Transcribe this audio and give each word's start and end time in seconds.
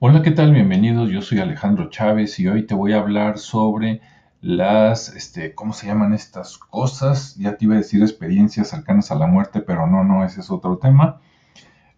Hola, 0.00 0.22
¿qué 0.22 0.30
tal? 0.30 0.52
Bienvenidos. 0.52 1.10
Yo 1.10 1.22
soy 1.22 1.40
Alejandro 1.40 1.90
Chávez 1.90 2.38
y 2.38 2.46
hoy 2.46 2.64
te 2.66 2.74
voy 2.74 2.92
a 2.92 3.00
hablar 3.00 3.36
sobre 3.36 4.00
las, 4.40 5.08
este, 5.08 5.56
¿cómo 5.56 5.72
se 5.72 5.88
llaman 5.88 6.12
estas 6.12 6.56
cosas? 6.56 7.34
Ya 7.34 7.56
te 7.56 7.64
iba 7.64 7.74
a 7.74 7.78
decir 7.78 8.00
experiencias 8.02 8.68
cercanas 8.68 9.10
a 9.10 9.16
la 9.16 9.26
muerte, 9.26 9.60
pero 9.60 9.88
no, 9.88 10.04
no, 10.04 10.24
ese 10.24 10.38
es 10.38 10.52
otro 10.52 10.78
tema. 10.78 11.20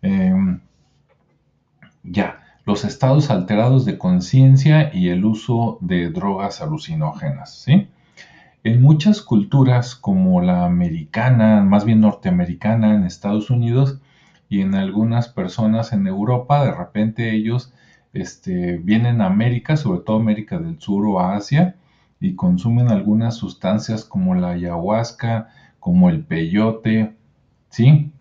Em, 0.00 0.60
ya, 2.02 2.38
los 2.64 2.86
estados 2.86 3.28
alterados 3.28 3.84
de 3.84 3.98
conciencia 3.98 4.90
y 4.94 5.10
el 5.10 5.26
uso 5.26 5.76
de 5.82 6.08
drogas 6.08 6.62
alucinógenas, 6.62 7.54
¿sí? 7.54 7.90
En 8.64 8.80
muchas 8.80 9.20
culturas 9.20 9.94
como 9.94 10.40
la 10.40 10.64
americana, 10.64 11.62
más 11.62 11.84
bien 11.84 12.00
norteamericana 12.00 12.94
en 12.94 13.04
Estados 13.04 13.50
Unidos 13.50 14.00
y 14.48 14.62
en 14.62 14.74
algunas 14.74 15.28
personas 15.28 15.92
en 15.92 16.06
Europa, 16.06 16.64
de 16.64 16.72
repente 16.72 17.34
ellos 17.34 17.74
este, 18.12 18.78
vienen 18.78 19.20
a 19.20 19.26
América, 19.26 19.76
sobre 19.76 20.00
todo 20.00 20.16
América 20.16 20.58
del 20.58 20.80
Sur 20.80 21.06
o 21.06 21.20
Asia, 21.20 21.76
y 22.20 22.34
consumen 22.34 22.88
algunas 22.88 23.36
sustancias 23.36 24.04
como 24.04 24.34
la 24.34 24.50
ayahuasca, 24.50 25.48
como 25.78 26.10
el 26.10 26.24
peyote, 26.24 27.16
¿sí? 27.70 28.12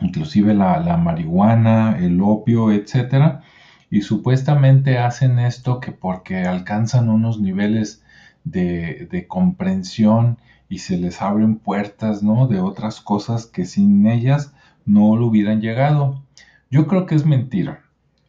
Inclusive 0.00 0.54
la, 0.54 0.96
marihuana, 0.96 1.98
el 1.98 2.20
opio, 2.20 2.72
etcétera. 2.72 3.42
Y 3.90 4.02
supuestamente 4.02 4.98
hacen 4.98 5.38
esto 5.38 5.80
que 5.80 5.92
porque 5.92 6.38
alcanzan 6.44 7.08
unos 7.08 7.40
niveles 7.40 8.02
de, 8.44 9.08
de 9.10 9.26
comprensión 9.26 10.38
y 10.68 10.78
se 10.78 10.96
les 10.98 11.22
abren 11.22 11.56
puertas, 11.56 12.22
¿no? 12.22 12.48
De 12.48 12.60
otras 12.60 13.00
cosas 13.00 13.46
que 13.46 13.64
sin 13.64 14.06
ellas 14.06 14.54
no 14.84 15.16
lo 15.16 15.26
hubieran 15.26 15.60
llegado. 15.60 16.22
Yo 16.70 16.86
creo 16.86 17.06
que 17.06 17.14
es 17.14 17.26
mentira. 17.26 17.81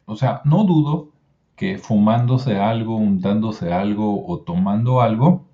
O 0.06 0.16
sea, 0.16 0.42
no 0.46 0.64
dudo 0.66 1.12
que 1.56 1.78
fumándose 1.78 2.58
algo, 2.60 2.98
untándose 2.98 3.72
algo 3.74 4.26
o 4.28 4.40
tomando 4.40 5.02
algo, 5.02 5.46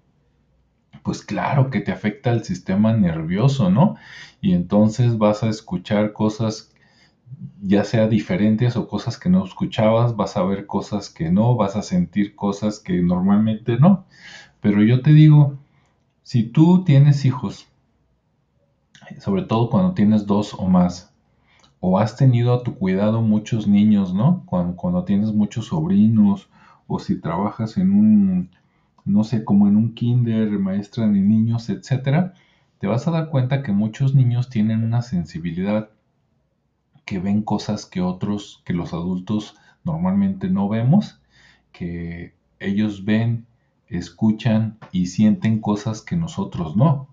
pues 1.04 1.24
claro 1.24 1.70
que 1.70 1.82
te 1.82 1.92
afecta 1.92 2.32
el 2.32 2.44
sistema 2.44 2.94
nervioso, 2.94 3.70
¿no? 3.70 3.96
Y 4.42 4.54
entonces 4.54 5.18
vas 5.18 5.44
a 5.44 5.50
escuchar 5.50 6.14
cosas 6.14 6.74
ya 7.62 7.84
sea 7.84 8.08
diferentes 8.08 8.76
o 8.76 8.88
cosas 8.88 9.18
que 9.18 9.30
no 9.30 9.44
escuchabas, 9.46 10.16
vas 10.16 10.38
a 10.38 10.44
ver 10.44 10.66
cosas 10.66 11.10
que 11.10 11.30
no, 11.30 11.56
vas 11.56 11.76
a 11.76 11.82
sentir 11.82 12.36
cosas 12.36 12.80
que 12.80 13.02
normalmente 13.02 13.78
no. 13.78 14.06
Pero 14.62 14.84
yo 14.84 15.02
te 15.02 15.14
digo, 15.14 15.58
si 16.24 16.44
tú 16.44 16.84
tienes 16.84 17.26
hijos, 17.26 17.68
sobre 19.20 19.44
todo 19.44 19.70
cuando 19.70 19.94
tienes 19.94 20.26
dos 20.26 20.54
o 20.54 20.68
más, 20.68 21.09
o 21.80 22.00
has 22.00 22.16
tenido 22.16 22.54
a 22.54 22.64
tu 22.64 22.76
cuidado 22.76 23.22
muchos 23.22 23.68
niños, 23.68 24.14
¿no? 24.14 24.44
Cuando, 24.46 25.04
tienes 25.04 25.34
muchos 25.34 25.68
sobrinos 25.68 26.50
o 26.88 27.00
si 27.00 27.20
trabajas 27.20 27.78
en 27.78 27.92
un, 27.92 28.50
no 29.06 29.24
sé, 29.24 29.46
como 29.46 29.68
en 29.68 29.76
un 29.76 29.94
kinder, 29.94 30.50
maestra 30.60 31.08
de 31.08 31.20
niños, 31.20 31.70
etcétera, 31.70 32.34
te 32.80 32.88
vas 32.88 33.08
a 33.08 33.12
dar 33.12 33.30
cuenta 33.30 33.64
que 33.64 33.72
muchos 33.72 34.16
niños 34.16 34.50
tienen 34.50 34.84
una 34.84 35.02
sensibilidad 35.02 35.90
que 37.06 37.20
ven 37.20 37.42
cosas 37.42 37.86
que 37.86 38.02
otros, 38.02 38.62
que 38.66 38.74
los 38.74 38.94
adultos 38.94 39.56
normalmente 39.84 40.50
no 40.50 40.68
vemos, 40.70 41.20
que 41.72 42.34
ellos 42.60 43.06
ven, 43.06 43.46
escuchan 43.88 44.78
y 44.92 45.08
sienten 45.08 45.60
cosas 45.60 46.02
que 46.02 46.16
nosotros 46.16 46.76
no. 46.76 47.08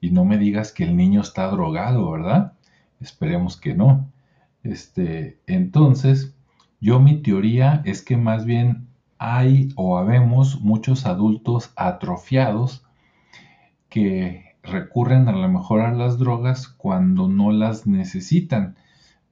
Y 0.00 0.10
no 0.10 0.24
me 0.24 0.38
digas 0.38 0.72
que 0.72 0.84
el 0.84 0.96
niño 0.96 1.20
está 1.20 1.48
drogado, 1.48 2.10
¿verdad? 2.10 2.54
Esperemos 3.00 3.56
que 3.56 3.74
no. 3.74 4.10
Este, 4.62 5.40
entonces, 5.46 6.34
yo 6.80 7.00
mi 7.00 7.22
teoría 7.22 7.82
es 7.84 8.02
que 8.02 8.16
más 8.16 8.44
bien 8.44 8.88
hay 9.18 9.70
o 9.76 9.98
habemos 9.98 10.60
muchos 10.60 11.06
adultos 11.06 11.72
atrofiados 11.76 12.84
que 13.88 14.56
recurren 14.62 15.28
a 15.28 15.32
lo 15.32 15.48
mejor 15.48 15.80
a 15.80 15.92
las 15.92 16.18
drogas 16.18 16.68
cuando 16.68 17.28
no 17.28 17.52
las 17.52 17.86
necesitan, 17.86 18.76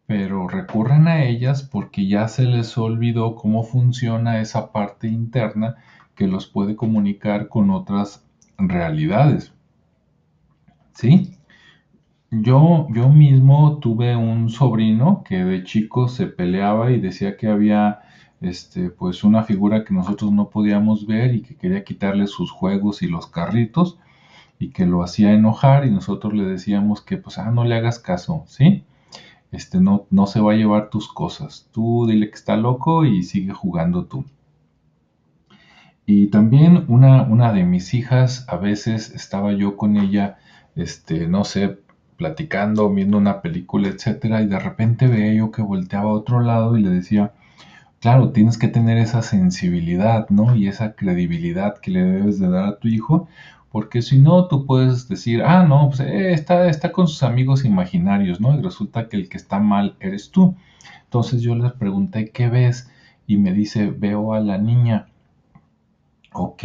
pero 0.06 0.48
recurren 0.48 1.08
a 1.08 1.24
ellas 1.24 1.62
porque 1.62 2.06
ya 2.06 2.28
se 2.28 2.44
les 2.44 2.76
olvidó 2.76 3.34
cómo 3.34 3.62
funciona 3.62 4.40
esa 4.40 4.72
parte 4.72 5.08
interna 5.08 5.76
que 6.14 6.26
los 6.26 6.46
puede 6.46 6.76
comunicar 6.76 7.48
con 7.48 7.70
otras 7.70 8.26
realidades. 8.58 9.52
¿Sí? 10.94 11.37
Yo, 12.30 12.86
yo 12.90 13.08
mismo 13.08 13.78
tuve 13.78 14.14
un 14.16 14.50
sobrino 14.50 15.22
que 15.24 15.44
de 15.44 15.64
chico 15.64 16.08
se 16.08 16.26
peleaba 16.26 16.90
y 16.90 17.00
decía 17.00 17.36
que 17.38 17.48
había 17.48 18.00
este, 18.42 18.90
pues 18.90 19.24
una 19.24 19.44
figura 19.44 19.84
que 19.84 19.94
nosotros 19.94 20.30
no 20.32 20.50
podíamos 20.50 21.06
ver 21.06 21.34
y 21.34 21.42
que 21.42 21.56
quería 21.56 21.84
quitarle 21.84 22.26
sus 22.26 22.50
juegos 22.50 23.02
y 23.02 23.08
los 23.08 23.26
carritos 23.28 23.98
y 24.58 24.70
que 24.70 24.84
lo 24.86 25.02
hacía 25.02 25.32
enojar 25.32 25.86
y 25.86 25.90
nosotros 25.90 26.34
le 26.34 26.44
decíamos 26.44 27.00
que 27.00 27.16
pues 27.16 27.38
ah, 27.38 27.50
no 27.50 27.64
le 27.64 27.76
hagas 27.76 27.98
caso, 27.98 28.44
¿sí? 28.46 28.84
Este 29.52 29.80
no, 29.80 30.06
no 30.10 30.26
se 30.26 30.40
va 30.40 30.52
a 30.52 30.56
llevar 30.56 30.90
tus 30.90 31.08
cosas. 31.08 31.68
Tú 31.72 32.06
dile 32.06 32.28
que 32.30 32.36
está 32.36 32.56
loco 32.56 33.06
y 33.06 33.22
sigue 33.22 33.54
jugando 33.54 34.04
tú. 34.06 34.24
Y 36.06 36.26
también 36.28 36.84
una, 36.88 37.22
una 37.22 37.52
de 37.52 37.64
mis 37.64 37.94
hijas, 37.94 38.46
a 38.48 38.56
veces 38.56 39.10
estaba 39.14 39.52
yo 39.52 39.76
con 39.76 39.96
ella, 39.96 40.38
este, 40.74 41.26
no 41.28 41.44
sé, 41.44 41.78
platicando, 42.18 42.92
viendo 42.92 43.16
una 43.16 43.40
película, 43.40 43.88
etcétera, 43.88 44.42
y 44.42 44.46
de 44.46 44.58
repente 44.58 45.06
veía 45.06 45.34
yo 45.34 45.50
que 45.52 45.62
volteaba 45.62 46.10
a 46.10 46.14
otro 46.14 46.40
lado 46.40 46.76
y 46.76 46.82
le 46.82 46.90
decía, 46.90 47.32
claro, 48.00 48.32
tienes 48.32 48.58
que 48.58 48.68
tener 48.68 48.98
esa 48.98 49.22
sensibilidad, 49.22 50.28
¿no? 50.30 50.54
Y 50.56 50.68
esa 50.68 50.94
credibilidad 50.94 51.78
que 51.78 51.92
le 51.92 52.02
debes 52.02 52.38
de 52.40 52.50
dar 52.50 52.64
a 52.66 52.78
tu 52.78 52.88
hijo, 52.88 53.28
porque 53.70 54.02
si 54.02 54.18
no, 54.18 54.48
tú 54.48 54.66
puedes 54.66 55.08
decir, 55.08 55.42
ah, 55.42 55.64
no, 55.64 55.88
pues 55.88 56.00
eh, 56.00 56.32
está, 56.32 56.68
está 56.68 56.92
con 56.92 57.08
sus 57.08 57.22
amigos 57.22 57.64
imaginarios, 57.64 58.40
¿no? 58.40 58.58
Y 58.58 58.62
resulta 58.62 59.08
que 59.08 59.16
el 59.16 59.28
que 59.28 59.36
está 59.36 59.60
mal 59.60 59.96
eres 60.00 60.30
tú. 60.30 60.56
Entonces 61.04 61.42
yo 61.42 61.54
les 61.54 61.72
pregunté, 61.72 62.30
¿qué 62.30 62.48
ves? 62.48 62.90
Y 63.26 63.36
me 63.38 63.52
dice, 63.52 63.90
veo 63.90 64.34
a 64.34 64.40
la 64.40 64.58
niña. 64.58 65.08
Ok, 66.32 66.64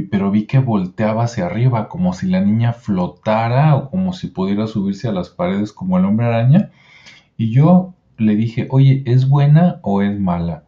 pero 0.00 0.30
vi 0.30 0.46
que 0.46 0.58
volteaba 0.58 1.24
hacia 1.24 1.44
arriba, 1.44 1.88
como 1.90 2.14
si 2.14 2.26
la 2.26 2.40
niña 2.40 2.72
flotara 2.72 3.76
o 3.76 3.90
como 3.90 4.14
si 4.14 4.28
pudiera 4.28 4.66
subirse 4.66 5.06
a 5.06 5.12
las 5.12 5.28
paredes 5.28 5.72
como 5.72 5.98
el 5.98 6.06
hombre 6.06 6.26
araña. 6.26 6.70
Y 7.36 7.50
yo 7.50 7.92
le 8.16 8.34
dije, 8.34 8.68
oye, 8.70 9.02
¿es 9.04 9.28
buena 9.28 9.80
o 9.82 10.00
es 10.00 10.18
mala? 10.18 10.64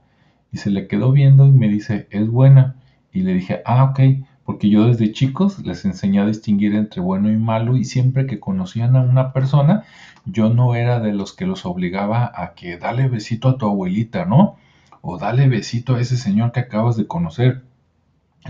Y 0.53 0.59
se 0.59 0.71
le 0.71 0.87
quedó 0.89 1.11
viendo 1.11 1.47
y 1.47 1.53
me 1.53 1.69
dice, 1.69 2.07
es 2.11 2.29
buena. 2.29 2.77
Y 3.13 3.23
le 3.23 3.33
dije, 3.33 3.63
ah, 3.65 3.84
ok, 3.84 4.01
porque 4.45 4.69
yo 4.69 4.87
desde 4.87 5.13
chicos 5.13 5.59
les 5.65 5.87
enseñé 5.87 6.21
a 6.21 6.27
distinguir 6.27 6.75
entre 6.75 7.01
bueno 7.01 7.31
y 7.33 7.37
malo 7.37 7.77
y 7.77 7.84
siempre 7.84 8.27
que 8.27 8.41
conocían 8.41 8.95
a 8.95 9.01
una 9.01 9.33
persona, 9.33 9.84
yo 10.27 10.51
no 10.51 10.75
era 10.75 11.01
de 11.01 11.15
los 11.15 11.33
que 11.33 11.47
los 11.47 11.65
obligaba 11.65 12.31
a 12.34 12.53
que 12.55 12.77
dale 12.77 13.09
besito 13.09 13.49
a 13.49 13.57
tu 13.57 13.67
abuelita, 13.67 14.27
¿no? 14.27 14.57
O 15.01 15.19
dale 15.19 15.49
besito 15.49 15.95
a 15.95 16.01
ese 16.01 16.19
señor 16.19 16.53
que 16.53 16.61
acabas 16.61 16.97
de 16.97 17.07
conocer 17.07 17.63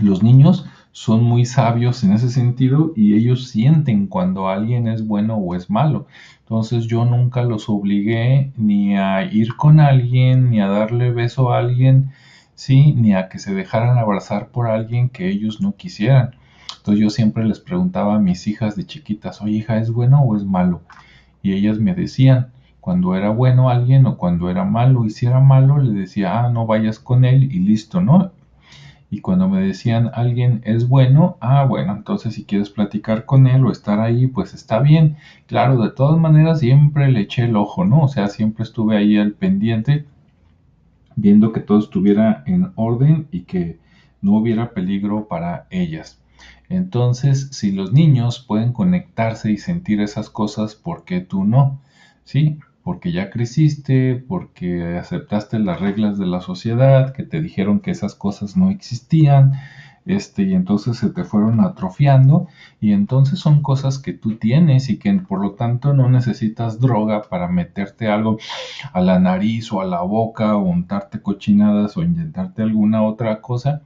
los 0.01 0.23
niños 0.23 0.65
son 0.91 1.23
muy 1.23 1.45
sabios 1.45 2.03
en 2.03 2.13
ese 2.13 2.29
sentido 2.29 2.93
y 2.95 3.15
ellos 3.15 3.49
sienten 3.49 4.07
cuando 4.07 4.47
alguien 4.47 4.87
es 4.87 5.05
bueno 5.05 5.35
o 5.35 5.55
es 5.55 5.69
malo. 5.69 6.07
Entonces 6.39 6.85
yo 6.85 7.05
nunca 7.05 7.43
los 7.43 7.69
obligué 7.69 8.51
ni 8.55 8.97
a 8.97 9.23
ir 9.23 9.55
con 9.55 9.79
alguien, 9.79 10.51
ni 10.51 10.61
a 10.61 10.67
darle 10.67 11.11
beso 11.11 11.51
a 11.51 11.59
alguien, 11.59 12.11
sí, 12.55 12.93
ni 12.93 13.13
a 13.13 13.29
que 13.29 13.39
se 13.39 13.53
dejaran 13.53 13.97
abrazar 13.97 14.49
por 14.49 14.67
alguien 14.67 15.09
que 15.09 15.27
ellos 15.29 15.59
no 15.59 15.75
quisieran. 15.75 16.35
Entonces 16.77 17.01
yo 17.01 17.09
siempre 17.09 17.45
les 17.45 17.59
preguntaba 17.59 18.15
a 18.15 18.19
mis 18.19 18.47
hijas 18.47 18.75
de 18.75 18.85
chiquitas, 18.85 19.41
oye 19.41 19.57
hija, 19.57 19.77
¿es 19.79 19.91
bueno 19.91 20.21
o 20.21 20.35
es 20.35 20.43
malo? 20.43 20.81
Y 21.41 21.53
ellas 21.53 21.79
me 21.79 21.93
decían, 21.93 22.51
cuando 22.79 23.15
era 23.15 23.31
bueno 23.31 23.69
alguien 23.69 24.05
o 24.05 24.17
cuando 24.17 24.49
era 24.49 24.63
malo, 24.63 25.05
y 25.05 25.09
si 25.09 25.25
era 25.25 25.39
malo, 25.39 25.79
le 25.79 25.99
decía, 25.99 26.39
ah, 26.39 26.49
no 26.49 26.65
vayas 26.67 26.99
con 26.99 27.25
él 27.25 27.51
y 27.51 27.59
listo, 27.59 28.01
¿no? 28.01 28.31
Y 29.15 29.21
cuando 29.21 29.47
me 29.47 29.61
decían 29.61 30.11
alguien 30.13 30.59
es 30.65 30.89
bueno, 30.89 31.37
ah, 31.39 31.63
bueno, 31.63 31.93
entonces 31.93 32.33
si 32.33 32.43
quieres 32.43 32.69
platicar 32.69 33.23
con 33.23 33.47
él 33.47 33.65
o 33.65 33.71
estar 33.71 34.01
ahí, 34.01 34.27
pues 34.27 34.53
está 34.53 34.79
bien. 34.79 35.15
Claro, 35.47 35.81
de 35.81 35.89
todas 35.89 36.19
maneras 36.19 36.59
siempre 36.59 37.09
le 37.09 37.21
eché 37.21 37.45
el 37.45 37.55
ojo, 37.55 37.85
¿no? 37.85 38.03
O 38.03 38.07
sea, 38.09 38.27
siempre 38.27 38.63
estuve 38.63 38.97
ahí 38.97 39.15
al 39.15 39.31
pendiente, 39.31 40.03
viendo 41.15 41.53
que 41.53 41.61
todo 41.61 41.79
estuviera 41.79 42.43
en 42.45 42.71
orden 42.75 43.29
y 43.31 43.43
que 43.43 43.79
no 44.21 44.33
hubiera 44.33 44.71
peligro 44.73 45.29
para 45.29 45.65
ellas. 45.69 46.19
Entonces, 46.67 47.47
si 47.51 47.71
los 47.71 47.93
niños 47.93 48.43
pueden 48.45 48.73
conectarse 48.73 49.49
y 49.49 49.57
sentir 49.57 50.01
esas 50.01 50.29
cosas, 50.29 50.75
¿por 50.75 51.05
qué 51.05 51.21
tú 51.21 51.45
no? 51.45 51.79
¿Sí? 52.25 52.59
Porque 52.85 53.11
ya 53.11 53.31
creciste, 53.31 54.13
porque 54.15 54.99
aceptaste 54.99 55.57
las 55.57 55.79
reglas 55.81 56.19
de 56.19 56.27
la 56.27 56.39
sociedad, 56.39 57.13
que 57.13 57.23
te 57.23 57.41
dijeron 57.41 57.79
que 57.79 57.89
esas 57.89 58.13
cosas 58.13 58.55
no 58.55 58.69
existían, 58.69 59.53
este, 60.05 60.43
y 60.43 60.53
entonces 60.53 60.97
se 60.97 61.09
te 61.09 61.23
fueron 61.23 61.61
atrofiando 61.61 62.47
y 62.79 62.91
entonces 62.91 63.39
son 63.39 63.63
cosas 63.63 63.97
que 63.97 64.13
tú 64.13 64.35
tienes 64.37 64.89
y 64.89 64.99
que 64.99 65.11
por 65.15 65.41
lo 65.41 65.53
tanto 65.53 65.93
no 65.95 66.09
necesitas 66.09 66.79
droga 66.79 67.23
para 67.23 67.47
meterte 67.47 68.07
algo 68.07 68.37
a 68.93 69.01
la 69.01 69.17
nariz 69.17 69.73
o 69.73 69.81
a 69.81 69.85
la 69.85 70.01
boca 70.01 70.55
o 70.55 70.61
untarte 70.61 71.23
cochinadas 71.23 71.97
o 71.97 72.03
inyectarte 72.03 72.61
alguna 72.61 73.01
otra 73.01 73.41
cosa. 73.41 73.81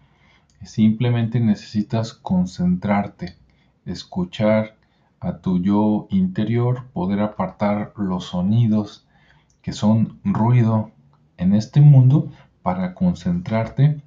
Simplemente 0.61 1.39
necesitas 1.39 2.13
concentrarte, 2.13 3.37
escuchar 3.85 4.78
a 5.19 5.37
tu 5.37 5.59
yo 5.59 6.07
interior, 6.09 6.85
poder 6.93 7.19
apartar 7.19 7.93
los 7.97 8.25
sonidos 8.25 9.07
que 9.61 9.73
son 9.73 10.19
ruido 10.23 10.91
en 11.37 11.53
este 11.53 11.81
mundo 11.81 12.31
para 12.61 12.93
concentrarte 12.93 14.01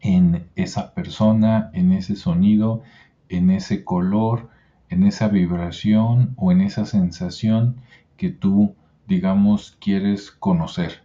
en 0.00 0.48
esa 0.54 0.94
persona, 0.94 1.70
en 1.72 1.92
ese 1.92 2.16
sonido, 2.16 2.82
en 3.28 3.50
ese 3.50 3.84
color, 3.84 4.48
en 4.88 5.04
esa 5.04 5.28
vibración 5.28 6.34
o 6.36 6.52
en 6.52 6.60
esa 6.60 6.84
sensación 6.86 7.76
que 8.16 8.30
tú, 8.30 8.74
digamos, 9.06 9.76
quieres 9.80 10.30
conocer. 10.30 11.02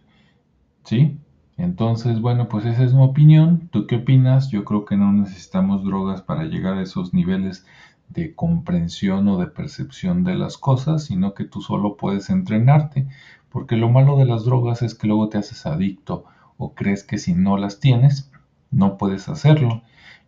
¿Sí? 0.84 1.18
Entonces, 1.56 2.20
bueno, 2.20 2.48
pues 2.48 2.64
esa 2.64 2.84
es 2.84 2.94
mi 2.94 3.02
opinión. 3.02 3.68
¿Tú 3.70 3.86
qué 3.86 3.96
opinas? 3.96 4.50
Yo 4.50 4.64
creo 4.64 4.84
que 4.84 4.96
no 4.96 5.12
necesitamos 5.12 5.84
drogas 5.84 6.20
para 6.20 6.44
llegar 6.44 6.74
a 6.74 6.82
esos 6.82 7.14
niveles 7.14 7.64
de 8.08 8.34
comprensión 8.34 9.28
o 9.28 9.38
de 9.38 9.46
percepción 9.46 10.24
de 10.24 10.34
las 10.34 10.58
cosas, 10.58 11.04
sino 11.04 11.34
que 11.34 11.44
tú 11.44 11.60
solo 11.60 11.96
puedes 11.96 12.30
entrenarte, 12.30 13.06
porque 13.48 13.76
lo 13.76 13.88
malo 13.88 14.16
de 14.16 14.24
las 14.24 14.44
drogas 14.44 14.82
es 14.82 14.94
que 14.94 15.06
luego 15.06 15.28
te 15.28 15.38
haces 15.38 15.66
adicto 15.66 16.24
o 16.58 16.74
crees 16.74 17.04
que 17.04 17.18
si 17.18 17.34
no 17.34 17.56
las 17.56 17.80
tienes, 17.80 18.30
no 18.70 18.98
puedes 18.98 19.28
hacerlo 19.28 19.82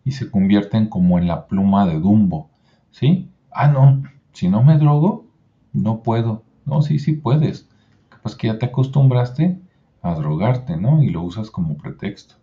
y 0.05 0.13
se 0.13 0.31
convierten 0.31 0.89
como 0.89 1.19
en 1.19 1.27
la 1.27 1.47
pluma 1.47 1.87
de 1.87 1.99
Dumbo, 1.99 2.49
¿sí? 2.91 3.29
Ah, 3.51 3.69
no, 3.69 4.03
si 4.33 4.49
no 4.49 4.63
me 4.63 4.79
drogo, 4.79 5.27
no 5.73 6.03
puedo. 6.03 6.43
No, 6.65 6.83
sí, 6.83 6.99
sí 6.99 7.13
puedes. 7.13 7.69
Pues 8.23 8.35
que 8.35 8.49
ya 8.49 8.59
te 8.59 8.67
acostumbraste 8.67 9.59
a 10.03 10.15
drogarte, 10.15 10.77
¿no? 10.77 11.03
Y 11.03 11.11
lo 11.11 11.23
usas 11.23 11.51
como 11.51 11.77
pretexto. 11.77 12.37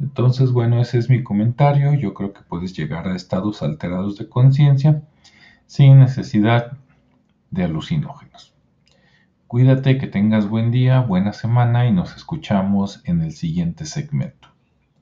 Entonces, 0.00 0.52
bueno, 0.52 0.80
ese 0.80 0.98
es 0.98 1.10
mi 1.10 1.22
comentario. 1.22 1.92
Yo 1.94 2.14
creo 2.14 2.32
que 2.32 2.42
puedes 2.42 2.76
llegar 2.76 3.08
a 3.08 3.16
estados 3.16 3.62
alterados 3.62 4.16
de 4.16 4.28
conciencia 4.28 5.02
sin 5.66 5.98
necesidad 5.98 6.78
de 7.50 7.64
alucinógenos. 7.64 8.54
Cuídate, 9.46 9.98
que 9.98 10.06
tengas 10.06 10.48
buen 10.48 10.70
día, 10.70 11.00
buena 11.00 11.32
semana 11.32 11.86
y 11.86 11.92
nos 11.92 12.16
escuchamos 12.16 13.00
en 13.04 13.22
el 13.22 13.32
siguiente 13.32 13.86
segmento. 13.86 14.47